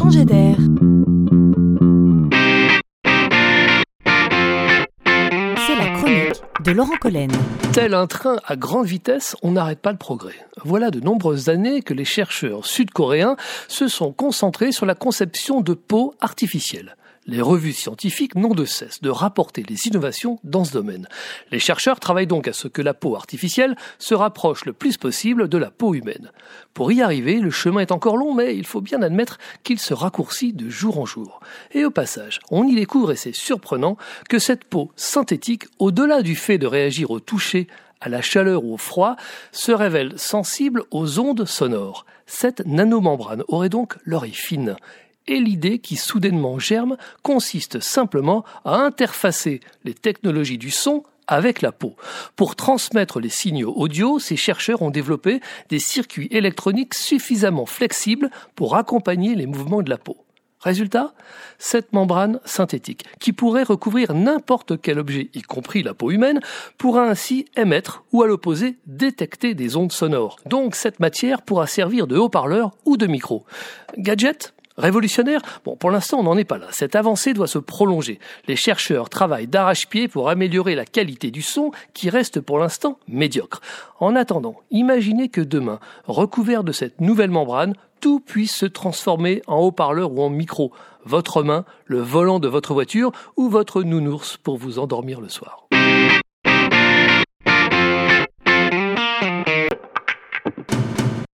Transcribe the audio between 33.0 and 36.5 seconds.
et c'est surprenant, que cette peau synthétique, au-delà du